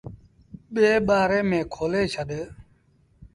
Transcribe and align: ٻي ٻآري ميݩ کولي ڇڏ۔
ٻي 0.73 0.89
ٻآري 1.07 1.39
ميݩ 1.49 1.69
کولي 1.73 2.01
ڇڏ۔ 2.13 2.29